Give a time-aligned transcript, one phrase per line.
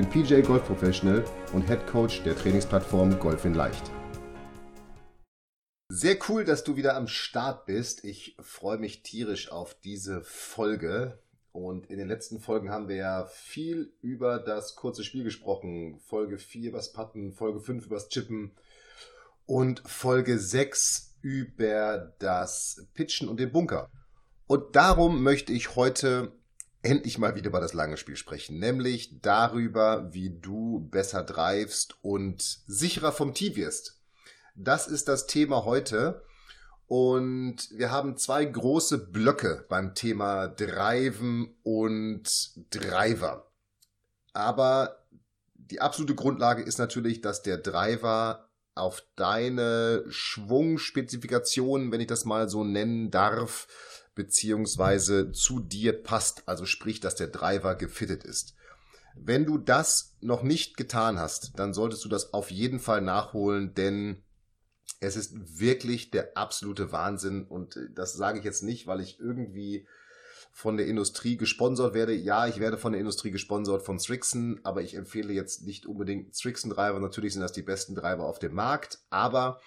[0.00, 3.90] bin PJ Golf Professional und Head Coach der Trainingsplattform Golf in Leicht.
[5.90, 8.02] Sehr cool, dass du wieder am Start bist.
[8.04, 11.18] Ich freue mich tierisch auf diese Folge.
[11.52, 15.98] Und in den letzten Folgen haben wir ja viel über das kurze Spiel gesprochen.
[16.06, 18.52] Folge 4 übers Putten, Folge 5 übers Chippen
[19.44, 23.90] und Folge 6 über das Pitchen und den Bunker.
[24.46, 26.32] Und darum möchte ich heute
[26.82, 32.42] endlich mal wieder über das lange Spiel sprechen, nämlich darüber, wie du besser drivest und
[32.66, 34.00] sicherer vom Tee wirst.
[34.54, 36.22] Das ist das Thema heute.
[36.86, 43.48] Und wir haben zwei große Blöcke beim Thema Driven und Driver.
[44.32, 45.06] Aber
[45.54, 52.48] die absolute Grundlage ist natürlich, dass der Driver auf deine Schwungspezifikationen, wenn ich das mal
[52.48, 53.68] so nennen darf,
[54.20, 56.42] beziehungsweise zu dir passt.
[56.46, 58.54] Also sprich, dass der Driver gefittet ist.
[59.16, 63.72] Wenn du das noch nicht getan hast, dann solltest du das auf jeden Fall nachholen,
[63.74, 64.22] denn
[65.00, 67.44] es ist wirklich der absolute Wahnsinn.
[67.44, 69.86] Und das sage ich jetzt nicht, weil ich irgendwie
[70.52, 72.12] von der Industrie gesponsert werde.
[72.12, 76.36] Ja, ich werde von der Industrie gesponsert von Strixon, aber ich empfehle jetzt nicht unbedingt
[76.36, 77.00] Strixon Driver.
[77.00, 79.60] Natürlich sind das die besten Driver auf dem Markt, aber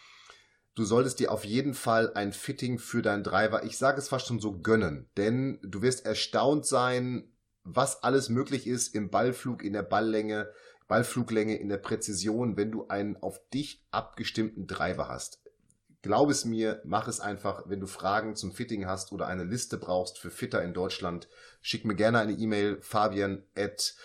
[0.76, 4.28] du solltest dir auf jeden Fall ein Fitting für deinen Driver, ich sage es fast
[4.28, 7.30] schon so gönnen, denn du wirst erstaunt sein,
[7.64, 10.50] was alles möglich ist im Ballflug, in der Balllänge,
[10.88, 15.40] Ballfluglänge, in der Präzision, wenn du einen auf dich abgestimmten Driver hast.
[16.02, 17.64] Glaub es mir, mach es einfach.
[17.68, 21.30] Wenn du Fragen zum Fitting hast oder eine Liste brauchst für Fitter in Deutschland,
[21.62, 23.96] schick mir gerne eine E-Mail fabian at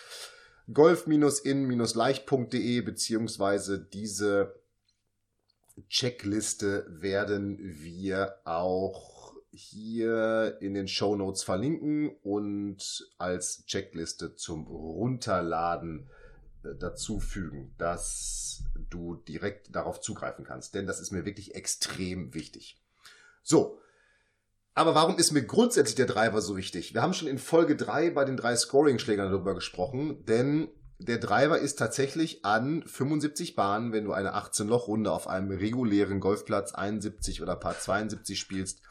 [0.72, 4.57] golf-in-leicht.de beziehungsweise diese
[5.88, 16.08] Checkliste werden wir auch hier in den Show Notes verlinken und als Checkliste zum Runterladen
[16.64, 20.74] äh, dazufügen, dass du direkt darauf zugreifen kannst.
[20.74, 22.80] Denn das ist mir wirklich extrem wichtig.
[23.42, 23.80] So.
[24.74, 26.94] Aber warum ist mir grundsätzlich der Driver so wichtig?
[26.94, 31.58] Wir haben schon in Folge 3 bei den drei Scoring-Schlägern darüber gesprochen, denn der Driver
[31.58, 37.54] ist tatsächlich an 75 Bahnen, wenn du eine 18-Loch-Runde auf einem regulären Golfplatz 71 oder
[37.54, 38.82] Paar 72 spielst,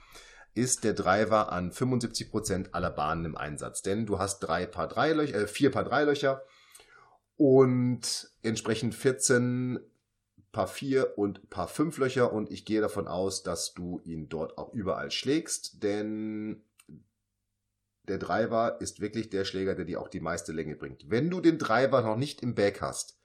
[0.53, 3.81] ist der Driver an 75 Prozent aller Bahnen im Einsatz.
[3.81, 6.43] Denn du hast drei Paar 3 Löcher, äh, vier Paar 3 Löcher
[7.35, 9.79] und entsprechend 14
[10.53, 14.57] Paar 4 und Paar 5 Löcher und ich gehe davon aus, dass du ihn dort
[14.57, 16.63] auch überall schlägst, denn
[18.07, 21.09] der Driver ist wirklich der Schläger, der dir auch die meiste Länge bringt.
[21.09, 23.19] Wenn du den Driver noch nicht im Back hast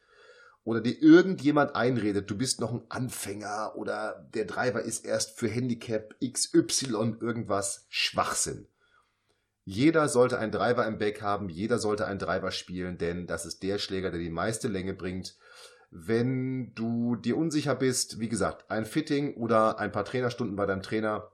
[0.64, 5.48] oder dir irgendjemand einredet, du bist noch ein Anfänger oder der Driver ist erst für
[5.48, 8.66] Handicap XY irgendwas, Schwachsinn.
[9.64, 13.62] Jeder sollte einen Driver im Back haben, jeder sollte einen Driver spielen, denn das ist
[13.62, 15.36] der Schläger, der die meiste Länge bringt.
[15.90, 20.82] Wenn du dir unsicher bist, wie gesagt, ein Fitting oder ein paar Trainerstunden bei deinem
[20.82, 21.30] Trainer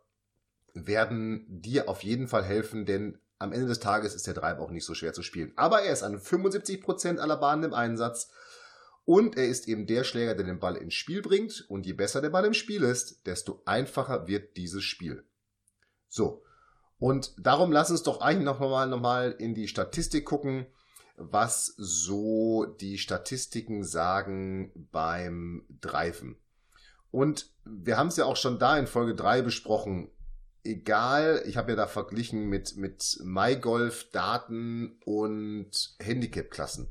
[0.75, 4.71] werden dir auf jeden Fall helfen, denn am Ende des Tages ist der Drive auch
[4.71, 5.53] nicht so schwer zu spielen.
[5.57, 8.31] Aber er ist an 75% aller Bahnen im Einsatz
[9.05, 11.65] und er ist eben der Schläger, der den Ball ins Spiel bringt.
[11.69, 15.25] Und je besser der Ball im Spiel ist, desto einfacher wird dieses Spiel.
[16.09, 16.43] So.
[16.99, 20.67] Und darum lass uns doch eigentlich noch mal, noch mal in die Statistik gucken,
[21.17, 26.37] was so die Statistiken sagen beim Driven.
[27.11, 30.11] Und wir haben es ja auch schon da in Folge 3 besprochen
[30.65, 35.71] egal, ich habe ja da verglichen mit, mit MyGolf-Daten und
[36.01, 36.91] Handicap-Klassen.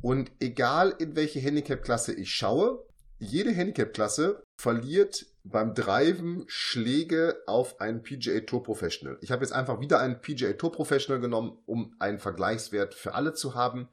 [0.00, 2.84] Und egal in welche Handicap-Klasse ich schaue,
[3.18, 9.16] jede Handicap-Klasse verliert beim Driven Schläge auf einen PGA Tour Professional.
[9.20, 13.32] Ich habe jetzt einfach wieder einen PGA Tour Professional genommen, um einen Vergleichswert für alle
[13.32, 13.88] zu haben.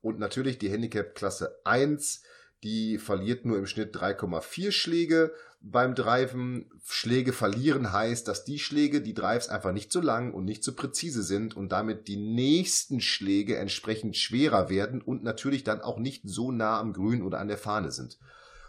[0.00, 2.22] Und natürlich die Handicap-Klasse 1
[2.62, 6.70] die verliert nur im Schnitt 3,4 Schläge beim Driven.
[6.84, 10.74] Schläge verlieren heißt, dass die Schläge, die Drives einfach nicht so lang und nicht so
[10.74, 16.22] präzise sind und damit die nächsten Schläge entsprechend schwerer werden und natürlich dann auch nicht
[16.24, 18.18] so nah am Grün oder an der Fahne sind.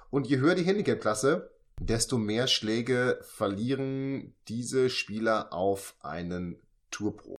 [0.10, 1.50] Und je höher die Handicap-Klasse,
[1.80, 6.60] desto mehr Schläge verlieren diese Spieler auf einen
[6.92, 7.38] Tour Pro.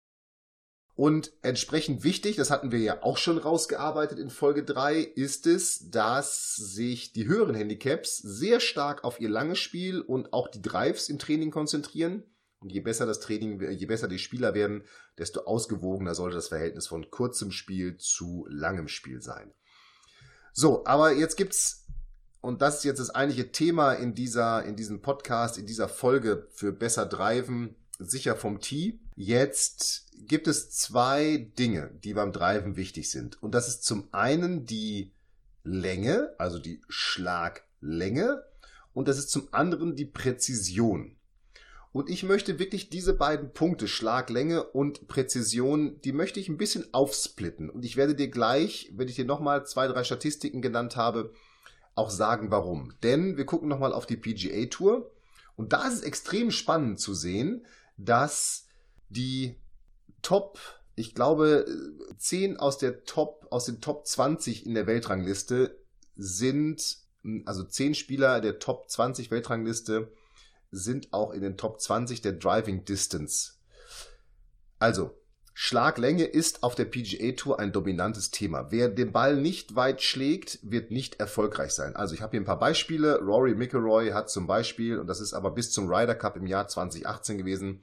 [0.98, 5.92] Und entsprechend wichtig, das hatten wir ja auch schon rausgearbeitet in Folge 3, ist es,
[5.92, 11.08] dass sich die höheren Handicaps sehr stark auf ihr langes Spiel und auch die Drives
[11.08, 12.24] im Training konzentrieren.
[12.58, 14.86] Und je besser das Training, je besser die Spieler werden,
[15.20, 19.54] desto ausgewogener sollte das Verhältnis von kurzem Spiel zu langem Spiel sein.
[20.52, 21.86] So, aber jetzt gibt's
[22.42, 26.48] und das ist jetzt das eigentliche Thema in dieser, in diesem Podcast, in dieser Folge
[26.50, 29.00] für besser Driven, sicher vom Tee.
[29.16, 33.42] Jetzt gibt es zwei Dinge, die beim Driven wichtig sind.
[33.42, 35.14] Und das ist zum einen die
[35.64, 38.44] Länge, also die Schlaglänge.
[38.94, 41.18] Und das ist zum anderen die Präzision.
[41.92, 46.86] Und ich möchte wirklich diese beiden Punkte, Schlaglänge und Präzision, die möchte ich ein bisschen
[46.94, 47.70] aufsplitten.
[47.70, 51.34] Und ich werde dir gleich, wenn ich dir nochmal zwei, drei Statistiken genannt habe,
[51.96, 52.94] auch sagen, warum.
[53.02, 55.12] Denn wir gucken nochmal auf die PGA Tour.
[55.56, 57.66] Und da ist es extrem spannend zu sehen,
[57.98, 58.68] dass
[59.10, 59.60] die
[60.22, 60.60] Top,
[60.96, 61.66] ich glaube,
[62.18, 65.78] 10 aus der Top, aus den Top 20 in der Weltrangliste
[66.16, 67.00] sind,
[67.46, 70.12] also 10 Spieler der Top 20 Weltrangliste
[70.72, 73.54] sind auch in den Top 20 der Driving Distance.
[74.80, 75.18] Also,
[75.60, 78.68] Schlaglänge ist auf der PGA Tour ein dominantes Thema.
[78.70, 81.96] Wer den Ball nicht weit schlägt, wird nicht erfolgreich sein.
[81.96, 83.18] Also ich habe hier ein paar Beispiele.
[83.22, 86.68] Rory McIlroy hat zum Beispiel, und das ist aber bis zum Ryder Cup im Jahr
[86.68, 87.82] 2018 gewesen,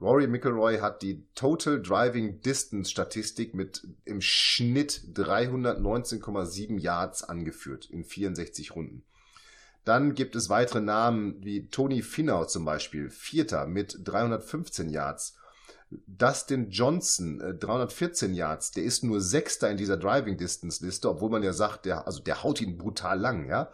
[0.00, 8.04] Rory McIlroy hat die Total Driving Distance Statistik mit im Schnitt 319,7 Yards angeführt in
[8.04, 9.02] 64 Runden.
[9.84, 15.36] Dann gibt es weitere Namen wie Tony Finau zum Beispiel, Vierter mit 315 Yards.
[15.90, 21.30] Dustin Johnson, 314 äh, Yards, der ist nur Sechster in dieser Driving Distance Liste, obwohl
[21.30, 23.70] man ja sagt, der, also der haut ihn brutal lang, ja.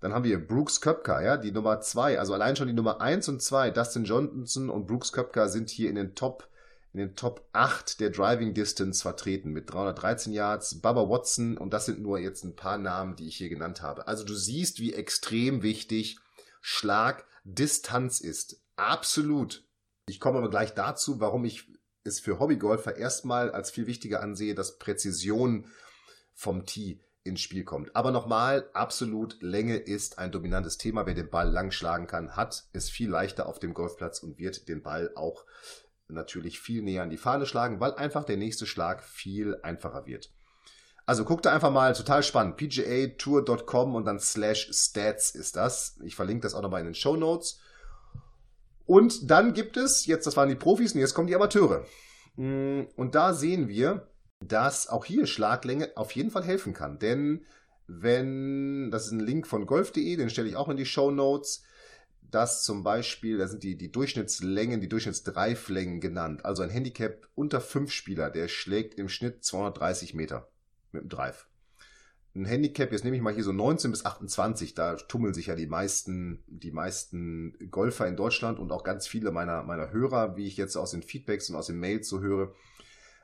[0.00, 3.28] Dann haben wir Brooks Köpka, ja, die Nummer zwei, also allein schon die Nummer eins
[3.28, 6.48] und zwei, Dustin Johnson und Brooks Köpka sind hier in den Top,
[6.92, 11.86] in den Top 8 der Driving Distance vertreten mit 313 Yards, Bubba Watson und das
[11.86, 14.06] sind nur jetzt ein paar Namen, die ich hier genannt habe.
[14.06, 16.18] Also du siehst, wie extrem wichtig
[16.60, 18.62] Schlagdistanz ist.
[18.76, 19.67] Absolut.
[20.08, 21.70] Ich komme aber gleich dazu, warum ich
[22.02, 25.66] es für Hobbygolfer erstmal als viel wichtiger ansehe, dass Präzision
[26.34, 27.94] vom Tee ins Spiel kommt.
[27.94, 31.04] Aber nochmal, absolut, Länge ist ein dominantes Thema.
[31.04, 34.68] Wer den Ball lang schlagen kann, hat es viel leichter auf dem Golfplatz und wird
[34.68, 35.44] den Ball auch
[36.08, 40.32] natürlich viel näher an die Fahne schlagen, weil einfach der nächste Schlag viel einfacher wird.
[41.04, 42.56] Also guckt da einfach mal, total spannend.
[42.56, 45.98] PGAtour.com und dann slash stats ist das.
[46.02, 47.60] Ich verlinke das auch nochmal in den Show Notes.
[48.88, 51.84] Und dann gibt es, jetzt, das waren die Profis und jetzt kommen die Amateure.
[52.36, 54.08] Mm, und da sehen wir,
[54.40, 56.98] dass auch hier Schlaglänge auf jeden Fall helfen kann.
[56.98, 57.44] Denn
[57.86, 61.64] wenn, das ist ein Link von golf.de, den stelle ich auch in die Show Notes,
[62.22, 66.46] dass zum Beispiel, da sind die, die Durchschnittslängen, die Durchschnittsdreiflängen genannt.
[66.46, 70.48] Also ein Handicap unter 5 Spieler, der schlägt im Schnitt 230 Meter
[70.92, 71.47] mit dem Drive
[72.34, 75.54] ein Handicap, jetzt nehme ich mal hier so 19 bis 28, da tummeln sich ja
[75.54, 80.46] die meisten, die meisten Golfer in Deutschland und auch ganz viele meiner, meiner Hörer, wie
[80.46, 82.54] ich jetzt aus den Feedbacks und aus den Mails so höre.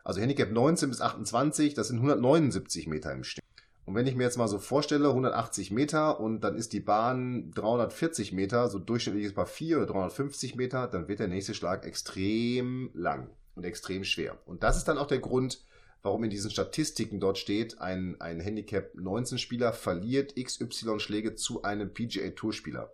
[0.03, 3.45] Also Handicap 19 bis 28, das sind 179 Meter im Schnitt.
[3.87, 7.51] Und wenn ich mir jetzt mal so vorstelle, 180 Meter und dann ist die Bahn
[7.53, 12.91] 340 Meter, so durchschnittliches Paar 4 oder 350 Meter, dann wird der nächste Schlag extrem
[12.95, 14.39] lang und extrem schwer.
[14.47, 15.65] Und das ist dann auch der Grund,
[16.05, 21.63] warum in diesen Statistiken dort steht, ein, ein Handicap 19 Spieler verliert XY Schläge zu
[21.63, 22.93] einem PGA Tour Spieler.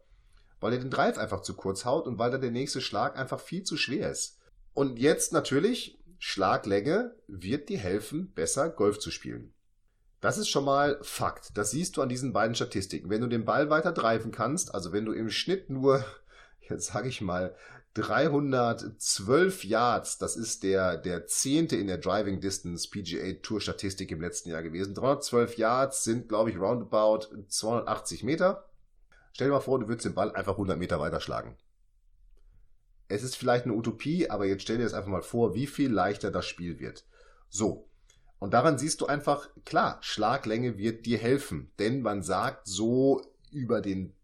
[0.60, 3.40] Weil er den Drive einfach zu kurz haut und weil da der nächste Schlag einfach
[3.40, 4.38] viel zu schwer ist.
[4.74, 9.52] Und jetzt natürlich, Schlaglänge wird dir helfen, besser Golf zu spielen.
[10.20, 11.56] Das ist schon mal Fakt.
[11.56, 13.10] Das siehst du an diesen beiden Statistiken.
[13.10, 16.04] Wenn du den Ball weiter driven kannst, also wenn du im Schnitt nur,
[16.68, 17.56] jetzt sage ich mal,
[17.94, 24.20] 312 Yards, das ist der, der zehnte in der Driving Distance PGA Tour Statistik im
[24.20, 24.94] letzten Jahr gewesen.
[24.94, 28.70] 312 Yards sind, glaube ich, roundabout 280 Meter.
[29.32, 31.56] Stell dir mal vor, du würdest den Ball einfach 100 Meter weiterschlagen.
[33.08, 35.90] Es ist vielleicht eine Utopie, aber jetzt stell dir das einfach mal vor, wie viel
[35.90, 37.04] leichter das Spiel wird.
[37.48, 37.88] So.
[38.38, 41.72] Und daran siehst du einfach, klar, Schlaglänge wird dir helfen.
[41.80, 43.20] Denn man sagt so
[43.50, 44.14] über den,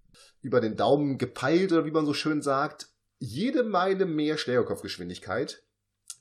[0.40, 5.62] über den Daumen gepeilt oder wie man so schön sagt, jede Meile mehr Schlägerkopfgeschwindigkeit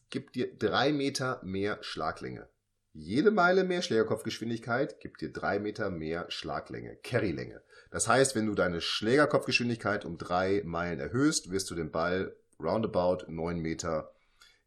[0.10, 2.48] gibt dir drei Meter mehr Schlaglänge.
[2.94, 7.62] Jede Meile mehr Schlägerkopfgeschwindigkeit gibt dir drei Meter mehr Schlaglänge, Carrylänge.
[7.92, 13.26] Das heißt, wenn du deine Schlägerkopfgeschwindigkeit um drei Meilen erhöhst, wirst du den Ball roundabout
[13.28, 14.14] neun Meter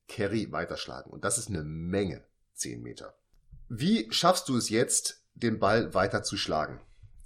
[0.07, 1.11] Carry weiterschlagen.
[1.11, 3.17] Und das ist eine Menge, zehn Meter.
[3.71, 6.81] Wie schaffst du es jetzt, den Ball weiter zu schlagen?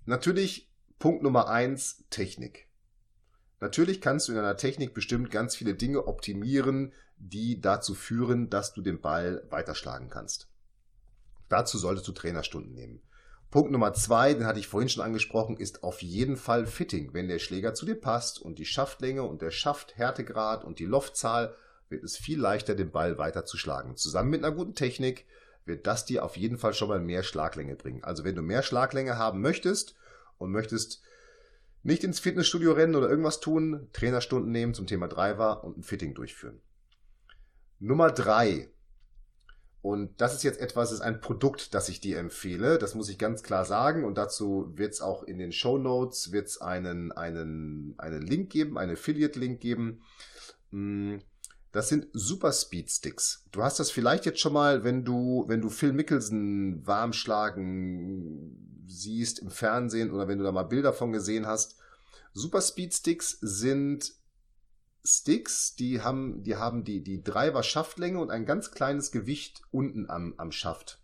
[0.05, 2.69] Natürlich Punkt Nummer eins, Technik.
[3.63, 8.75] Natürlich kannst du in einer Technik bestimmt ganz viele Dinge optimieren, die dazu führen, dass
[8.75, 10.49] du den Ball weiterschlagen kannst.
[11.49, 13.03] Dazu solltest du Trainerstunden nehmen.
[13.53, 17.15] Punkt Nummer zwei, den hatte ich vorhin schon angesprochen, ist auf jeden Fall Fitting.
[17.15, 21.55] Wenn der Schläger zu dir passt und die Schaftlänge und der Schafthärtegrad und die Loftzahl,
[21.89, 23.97] wird es viel leichter, den Ball weiter zu schlagen.
[23.97, 25.25] Zusammen mit einer guten Technik
[25.67, 28.03] wird das dir auf jeden Fall schon mal mehr Schlaglänge bringen.
[28.03, 29.95] Also wenn du mehr Schlaglänge haben möchtest
[30.39, 31.01] und möchtest
[31.83, 36.15] nicht ins Fitnessstudio rennen oder irgendwas tun, Trainerstunden nehmen zum Thema Driver und ein Fitting
[36.15, 36.61] durchführen.
[37.79, 38.73] Nummer drei
[39.83, 42.79] und das ist jetzt etwas, ist ein Produkt, das ich dir empfehle.
[42.79, 44.05] Das muss ich ganz klar sagen.
[44.05, 48.93] Und dazu wird es auch in den Show Notes einen, einen, einen Link geben, einen
[48.93, 50.03] Affiliate-Link geben.
[50.71, 51.17] Mm,
[51.73, 53.47] das sind Super Speed Sticks.
[53.51, 58.85] Du hast das vielleicht jetzt schon mal, wenn du, wenn du Phil Mickelson warm schlagen
[58.87, 61.77] siehst im Fernsehen oder wenn du da mal Bilder von gesehen hast.
[62.35, 64.13] Super Speed Sticks sind
[65.05, 70.35] Sticks, die haben, die haben die, die Driver-Schaftlänge und ein ganz kleines Gewicht unten am,
[70.37, 71.01] am Schaft.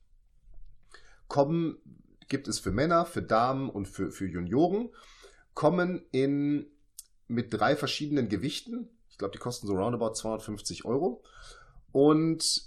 [1.26, 1.78] Kommen,
[2.28, 4.90] gibt es für Männer, für Damen und für, für Junioren,
[5.54, 6.66] kommen in,
[7.26, 8.88] mit drei verschiedenen Gewichten.
[9.18, 11.24] Ich glaube, die kosten so roundabout 250 Euro.
[11.90, 12.62] Und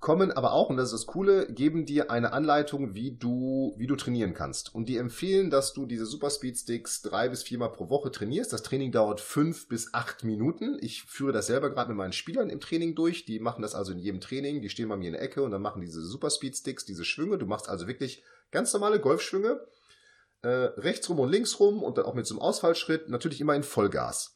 [0.00, 3.86] kommen aber auch, und das ist das Coole, geben dir eine Anleitung, wie du, wie
[3.86, 4.74] du trainieren kannst.
[4.74, 8.52] Und die empfehlen, dass du diese Super Speed Sticks drei bis viermal pro Woche trainierst.
[8.52, 10.76] Das Training dauert fünf bis acht Minuten.
[10.80, 13.24] Ich führe das selber gerade mit meinen Spielern im Training durch.
[13.24, 14.62] Die machen das also in jedem Training.
[14.62, 17.04] Die stehen bei mir in der Ecke und dann machen diese Super Speed Sticks, diese
[17.04, 17.38] Schwünge.
[17.38, 19.64] Du machst also wirklich ganz normale Golfschwünge.
[20.42, 23.08] Äh, rechts rum und links rum und dann auch mit so einem Ausfallschritt.
[23.08, 24.35] Natürlich immer in Vollgas.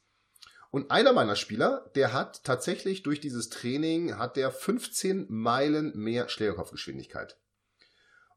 [0.70, 6.28] Und einer meiner Spieler, der hat tatsächlich durch dieses Training, hat der 15 Meilen mehr
[6.28, 7.36] Schlägerkopfgeschwindigkeit.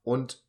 [0.02, 0.44] Und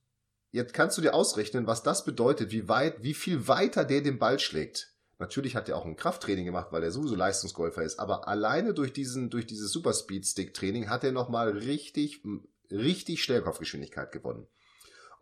[0.50, 4.18] jetzt kannst du dir ausrechnen, was das bedeutet, wie weit, wie viel weiter der den
[4.18, 4.94] Ball schlägt.
[5.18, 8.92] Natürlich hat er auch ein Krafttraining gemacht, weil er sowieso Leistungsgolfer ist, aber alleine durch
[8.92, 12.22] diesen, durch dieses Superspeed Stick Training hat er nochmal richtig,
[12.70, 14.46] richtig Schlägerkopfgeschwindigkeit gewonnen.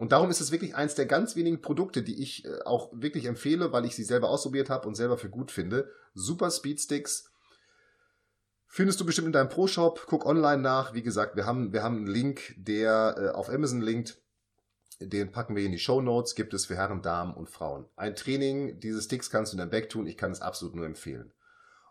[0.02, 3.26] Und darum ist es wirklich eins der ganz wenigen Produkte, die ich äh, auch wirklich
[3.26, 5.92] empfehle, weil ich sie selber ausprobiert habe und selber für gut finde.
[6.12, 7.30] Super Speedsticks.
[8.66, 10.04] Findest du bestimmt in deinem Pro-Shop.
[10.08, 10.92] Guck online nach.
[10.92, 14.18] Wie gesagt, wir haben, wir haben einen Link, der äh, auf Amazon linkt.
[14.98, 16.34] Den packen wir in die Show Notes.
[16.34, 17.86] Gibt es für Herren, Damen und Frauen.
[17.94, 20.08] Ein Training, diese Sticks kannst du in deinem Bag tun.
[20.08, 21.32] Ich kann es absolut nur empfehlen.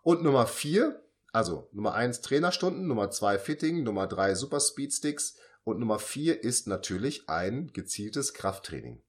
[0.04, 1.02] Und Nummer vier,
[1.32, 5.38] also Nummer eins Trainerstunden, Nummer zwei Fitting, Nummer drei Super Speed Sticks.
[5.64, 9.02] Und Nummer vier ist natürlich ein gezieltes Krafttraining.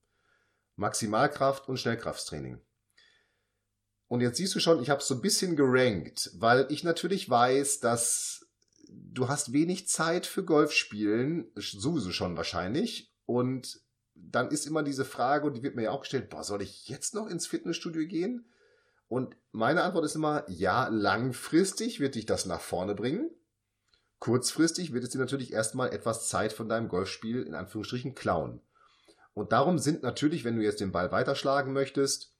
[0.76, 2.60] Maximalkraft und Schnellkrafttraining.
[4.08, 7.80] Und jetzt siehst du schon, ich habe so ein bisschen gerankt, weil ich natürlich weiß,
[7.80, 8.46] dass
[8.88, 13.14] du hast wenig Zeit für Golfspielen, sowieso schon wahrscheinlich.
[13.24, 13.80] Und
[14.14, 16.88] dann ist immer diese Frage, und die wird mir ja auch gestellt, boah, soll ich
[16.88, 18.46] jetzt noch ins Fitnessstudio gehen?
[19.08, 23.30] Und meine Antwort ist immer, ja, langfristig wird dich das nach vorne bringen.
[24.22, 28.60] Kurzfristig wird es dir natürlich erstmal etwas Zeit von deinem Golfspiel in Anführungsstrichen klauen.
[29.34, 32.32] Und darum sind natürlich, wenn du jetzt den Ball weiterschlagen möchtest,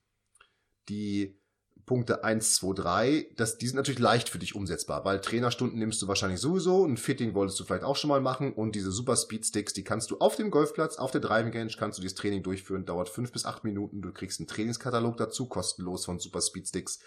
[0.87, 1.37] die
[1.85, 6.01] Punkte 1, 2, 3, das, die sind natürlich leicht für dich umsetzbar, weil Trainerstunden nimmst
[6.01, 9.17] du wahrscheinlich sowieso, ein Fitting wolltest du vielleicht auch schon mal machen und diese Super
[9.17, 12.15] Speed Sticks, die kannst du auf dem Golfplatz, auf der Driving Range kannst du dieses
[12.15, 16.39] Training durchführen, dauert 5 bis 8 Minuten, du kriegst einen Trainingskatalog dazu, kostenlos von Super
[16.39, 16.99] Speed Sticks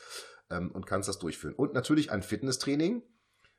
[0.51, 1.55] ähm, und kannst das durchführen.
[1.55, 3.03] Und natürlich ein Fitnesstraining,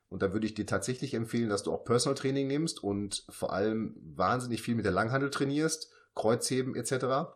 [0.09, 3.53] und da würde ich dir tatsächlich empfehlen, dass du auch Personal Training nimmst und vor
[3.53, 7.29] allem wahnsinnig viel mit der Langhandel trainierst, Kreuzheben etc.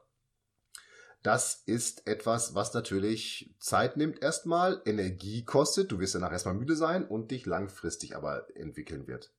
[1.22, 6.76] Das ist etwas, was natürlich Zeit nimmt erstmal, Energie kostet, du wirst danach erstmal müde
[6.76, 9.34] sein und dich langfristig aber entwickeln wird.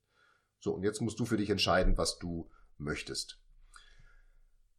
[0.60, 3.40] So, und jetzt musst du für dich entscheiden, was du möchtest.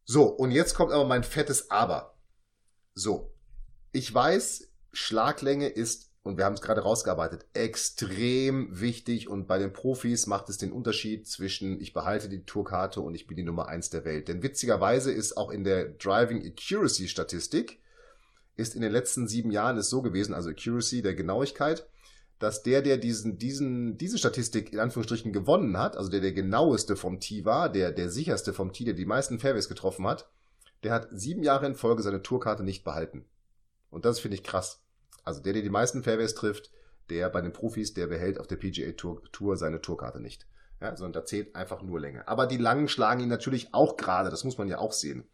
[0.04, 2.18] So, und jetzt kommt aber mein fettes Aber.
[2.94, 3.34] So,
[3.92, 9.74] ich weiß, Schlaglänge ist und wir haben es gerade rausgearbeitet, extrem wichtig und bei den
[9.74, 13.68] Profis macht es den Unterschied zwischen ich behalte die Tourkarte und ich bin die Nummer
[13.68, 14.28] eins der Welt.
[14.28, 17.78] Denn witzigerweise ist auch in der Driving Accuracy Statistik
[18.56, 21.86] ist in den letzten sieben Jahren es so gewesen, also Accuracy der Genauigkeit,
[22.38, 26.96] dass der, der diesen, diesen, diese Statistik in Anführungsstrichen gewonnen hat, also der der genaueste
[26.96, 30.30] vom Tee war, der der sicherste vom Tee, der die meisten Fairways getroffen hat,
[30.84, 33.26] der hat sieben Jahre in Folge seine Tourkarte nicht behalten.
[33.90, 34.83] Und das finde ich krass.
[35.24, 36.70] Also der, der die meisten Fairways trifft,
[37.10, 40.46] der bei den Profis, der behält auf der PGA Tour, Tour seine Tourkarte nicht.
[40.80, 42.26] Ja, sondern da zählt einfach nur Länge.
[42.28, 45.28] Aber die Langen schlagen ihn natürlich auch gerade, das muss man ja auch sehen.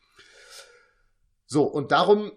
[1.47, 2.31] So, und darum,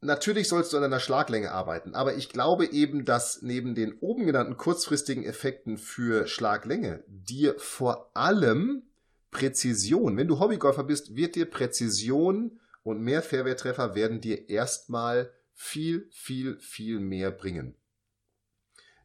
[0.00, 4.24] natürlich sollst du an deiner Schlaglänge arbeiten, aber ich glaube eben, dass neben den oben
[4.24, 8.84] genannten kurzfristigen Effekten für Schlaglänge dir vor allem
[9.30, 16.08] Präzision, wenn du Hobbygolfer bist, wird dir Präzision und mehr Fairway-Treffer werden dir erstmal viel,
[16.10, 17.76] viel, viel mehr bringen.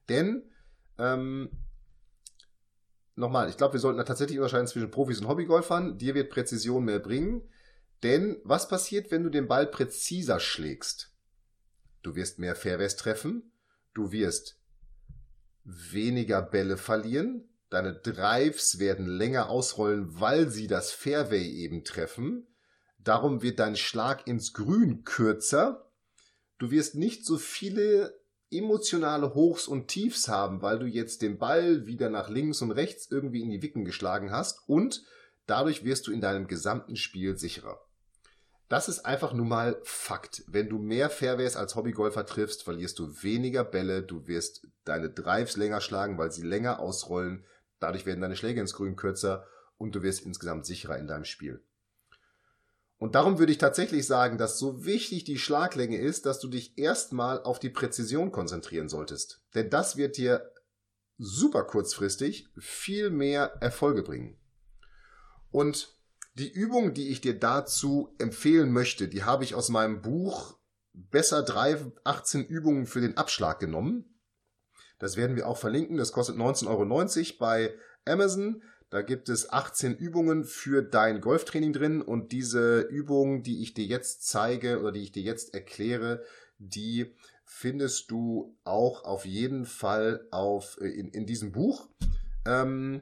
[0.07, 0.49] Denn,
[0.97, 1.49] ähm,
[3.15, 5.97] nochmal, ich glaube, wir sollten da tatsächlich unterscheiden zwischen Profis und Hobbygolfern.
[5.97, 7.41] Dir wird Präzision mehr bringen.
[8.03, 11.11] Denn was passiert, wenn du den Ball präziser schlägst?
[12.03, 13.51] Du wirst mehr Fairways treffen,
[13.93, 14.57] du wirst
[15.65, 22.47] weniger Bälle verlieren, deine Drives werden länger ausrollen, weil sie das Fairway eben treffen.
[22.99, 25.84] Darum wird dein Schlag ins Grün kürzer.
[26.65, 28.19] Du wirst nicht so viele
[28.49, 33.11] emotionale Hochs und Tiefs haben, weil du jetzt den Ball wieder nach links und rechts
[33.11, 35.03] irgendwie in die Wicken geschlagen hast und
[35.45, 37.79] dadurch wirst du in deinem gesamten Spiel sicherer.
[38.67, 40.43] Das ist einfach nun mal Fakt.
[40.47, 45.57] Wenn du mehr Fairways als Hobbygolfer triffst, verlierst du weniger Bälle, du wirst deine Drives
[45.57, 47.45] länger schlagen, weil sie länger ausrollen,
[47.79, 49.45] dadurch werden deine Schläge ins Grün kürzer
[49.77, 51.63] und du wirst insgesamt sicherer in deinem Spiel.
[53.05, 56.75] Und darum würde ich tatsächlich sagen, dass so wichtig die Schlaglänge ist, dass du dich
[56.75, 59.43] erstmal auf die Präzision konzentrieren solltest.
[59.53, 60.51] Denn das wird dir
[61.19, 64.39] super kurzfristig viel mehr Erfolge bringen.
[65.51, 65.95] Und
[66.33, 70.57] die Übung, die ich dir dazu empfehlen möchte, die habe ich aus meinem Buch
[70.91, 74.19] Besser 3, 18 Übungen für den Abschlag genommen.
[74.97, 75.97] Das werden wir auch verlinken.
[75.97, 78.63] Das kostet 19,90 Euro bei Amazon.
[78.89, 83.85] Da gibt es 18 Übungen für dein Golftraining drin und diese Übungen, die ich dir
[83.85, 86.23] jetzt zeige oder die ich dir jetzt erkläre,
[86.59, 87.13] die
[87.43, 91.89] findest du auch auf jeden Fall auf, äh, in, in diesem Buch.
[92.45, 93.01] Ähm,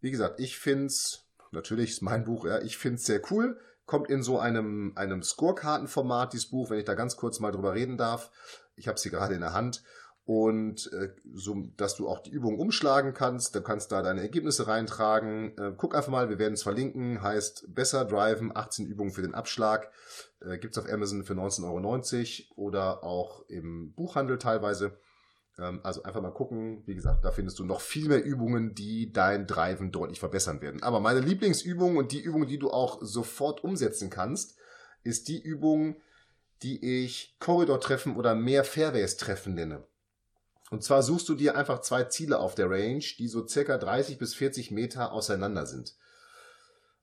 [0.00, 3.58] wie gesagt, ich finde es, natürlich ist mein Buch, ja, ich finde es sehr cool.
[3.86, 7.74] Kommt in so einem, einem Scorekartenformat, dieses Buch, wenn ich da ganz kurz mal drüber
[7.74, 8.30] reden darf.
[8.76, 9.82] Ich habe sie gerade in der Hand
[10.24, 13.56] und äh, so, dass du auch die Übung umschlagen kannst.
[13.56, 15.56] Du kannst da deine Ergebnisse reintragen.
[15.58, 17.22] Äh, guck einfach mal, wir werden es verlinken.
[17.22, 19.90] Heißt besser driven, 18 Übungen für den Abschlag.
[20.40, 24.96] Äh, gibt's auf Amazon für 19,90 Euro oder auch im Buchhandel teilweise.
[25.58, 26.84] Ähm, also einfach mal gucken.
[26.86, 30.84] Wie gesagt, da findest du noch viel mehr Übungen, die dein Driven deutlich verbessern werden.
[30.84, 34.56] Aber meine Lieblingsübung und die Übung, die du auch sofort umsetzen kannst,
[35.02, 35.96] ist die Übung,
[36.62, 39.84] die ich Korridor-Treffen oder mehr Fairways-Treffen nenne.
[40.72, 44.16] Und zwar suchst du dir einfach zwei Ziele auf der Range, die so circa 30
[44.16, 45.98] bis 40 Meter auseinander sind.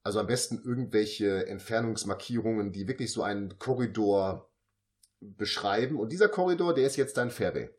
[0.01, 4.49] Also am besten irgendwelche Entfernungsmarkierungen, die wirklich so einen Korridor
[5.19, 5.99] beschreiben.
[5.99, 7.69] Und dieser Korridor, der ist jetzt dein Fairway.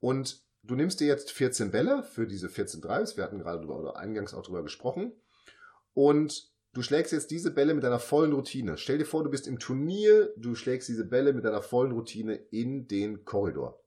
[0.00, 3.16] Und du nimmst dir jetzt 14 Bälle für diese 14 Drives.
[3.16, 5.12] Wir hatten gerade drüber, oder eingangs auch drüber gesprochen.
[5.94, 8.76] Und du schlägst jetzt diese Bälle mit einer vollen Routine.
[8.76, 12.34] Stell dir vor, du bist im Turnier, du schlägst diese Bälle mit einer vollen Routine
[12.34, 13.80] in den Korridor.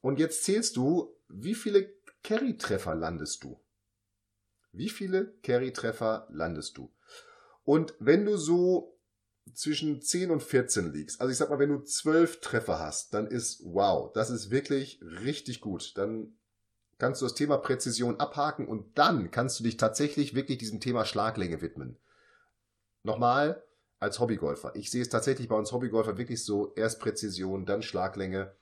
[0.00, 3.60] Und jetzt zählst du, wie viele Carry-Treffer landest du?
[4.72, 6.92] Wie viele Carry-Treffer landest du?
[7.64, 8.98] Und wenn du so
[9.54, 13.26] zwischen 10 und 14 liegst, also ich sag mal, wenn du 12 Treffer hast, dann
[13.26, 15.96] ist wow, das ist wirklich richtig gut.
[15.96, 16.38] Dann
[16.98, 21.04] kannst du das Thema Präzision abhaken und dann kannst du dich tatsächlich wirklich diesem Thema
[21.04, 21.96] Schlaglänge widmen.
[23.02, 23.62] Nochmal,
[24.00, 24.74] als Hobbygolfer.
[24.74, 28.54] Ich sehe es tatsächlich bei uns Hobbygolfer wirklich so, erst Präzision, dann Schlaglänge.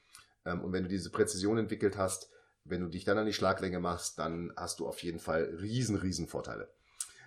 [0.46, 2.30] Ähm, und wenn du diese Präzision entwickelt hast,
[2.64, 5.96] wenn du dich dann an die Schlaglänge machst, dann hast du auf jeden Fall riesen,
[5.96, 6.68] riesen Vorteile.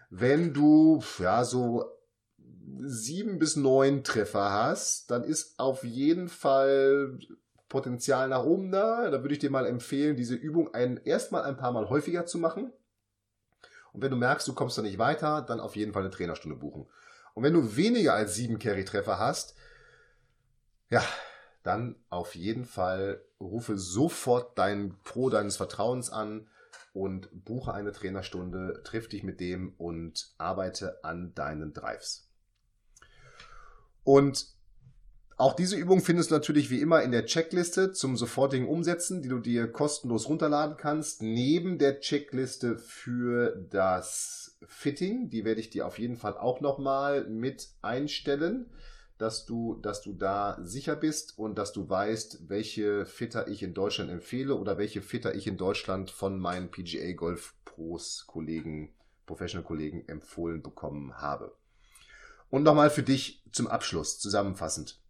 [0.09, 1.85] Wenn du, ja, so
[2.81, 7.19] sieben bis neun Treffer hast, dann ist auf jeden Fall
[7.67, 9.09] Potenzial nach oben da.
[9.11, 12.71] Da würde ich dir mal empfehlen, diese Übung erstmal ein paar Mal häufiger zu machen.
[13.93, 16.57] Und wenn du merkst, du kommst da nicht weiter, dann auf jeden Fall eine Trainerstunde
[16.57, 16.87] buchen.
[17.33, 19.55] Und wenn du weniger als sieben Carry-Treffer hast,
[20.89, 21.03] ja,
[21.69, 26.47] dann auf jeden Fall rufe sofort deinen Pro deines Vertrauens an
[26.93, 32.27] und buche eine Trainerstunde, triff dich mit dem und arbeite an deinen Drives.
[34.03, 34.47] Und
[35.37, 39.29] auch diese Übung findest du natürlich wie immer in der Checkliste zum sofortigen Umsetzen, die
[39.29, 45.29] du dir kostenlos runterladen kannst, neben der Checkliste für das Fitting.
[45.29, 48.71] Die werde ich dir auf jeden Fall auch nochmal mit einstellen
[49.19, 53.73] dass du, dass du da sicher bist und dass du weißt, welche Fitter ich in
[53.73, 58.93] Deutschland empfehle oder welche Fitter ich in Deutschland von meinen PGA Golf Pros Kollegen,
[59.25, 61.53] Professional Kollegen empfohlen bekommen habe.
[62.49, 65.01] Und nochmal für dich zum Abschluss zusammenfassend.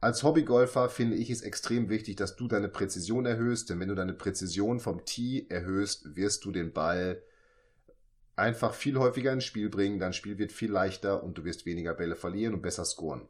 [0.00, 3.96] Als Hobbygolfer finde ich es extrem wichtig, dass du deine Präzision erhöhst, denn wenn du
[3.96, 7.20] deine Präzision vom Tee erhöhst, wirst du den Ball
[8.36, 11.94] einfach viel häufiger ins Spiel bringen, dein Spiel wird viel leichter und du wirst weniger
[11.94, 13.28] Bälle verlieren und besser scoren.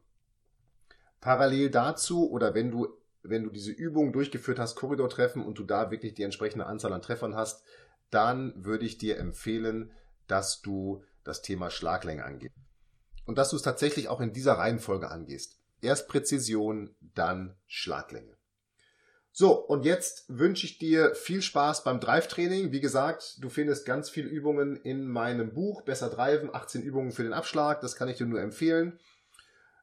[1.20, 2.88] Parallel dazu oder wenn du,
[3.22, 7.02] wenn du diese Übung durchgeführt hast, Korridortreffen und du da wirklich die entsprechende Anzahl an
[7.02, 7.62] Treffern hast,
[8.10, 9.92] dann würde ich dir empfehlen,
[10.26, 12.54] dass du das Thema Schlaglänge angehst.
[13.26, 15.58] Und dass du es tatsächlich auch in dieser Reihenfolge angehst.
[15.80, 18.38] Erst Präzision, dann Schlaglänge.
[19.32, 22.72] So, und jetzt wünsche ich dir viel Spaß beim Drive-Training.
[22.72, 27.22] Wie gesagt, du findest ganz viele Übungen in meinem Buch Besser Driven, 18 Übungen für
[27.22, 27.80] den Abschlag.
[27.80, 28.98] Das kann ich dir nur empfehlen.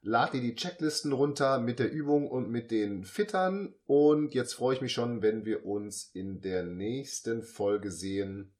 [0.07, 3.73] Lad dir die Checklisten runter mit der Übung und mit den Fittern.
[3.87, 8.55] Und jetzt freue ich mich schon, wenn wir uns in der nächsten Folge sehen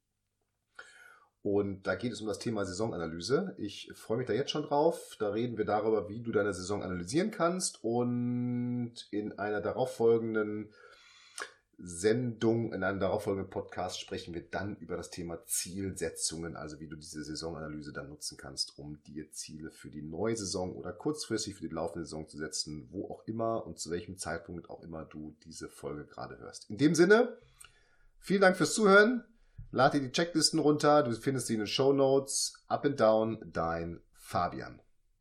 [1.45, 3.53] und da geht es um das Thema Saisonanalyse.
[3.60, 5.15] Ich freue mich da jetzt schon drauf.
[5.19, 7.84] Da reden wir darüber, wie du deine Saison analysieren kannst.
[7.84, 10.71] Und in einer darauffolgenden
[11.78, 16.96] Sendung, in einem darauffolgenden Podcast sprechen wir dann über das Thema Zielsetzungen, also wie du
[16.96, 21.68] diese Saisonanalyse dann nutzen kannst, um dir Ziele für die neue Saison oder kurzfristig für
[21.68, 25.36] die laufende Saison zu setzen, wo auch immer und zu welchem Zeitpunkt auch immer du
[25.44, 26.70] diese Folge gerade hörst.
[26.70, 27.38] In dem Sinne,
[28.20, 29.24] vielen Dank fürs Zuhören.
[29.72, 32.54] Lad dir die Checklisten runter, du findest sie in den Show Notes.
[32.68, 34.80] Up and Down, dein Fabian.